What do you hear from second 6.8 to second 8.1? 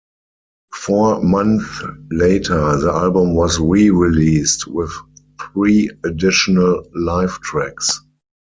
live tracks.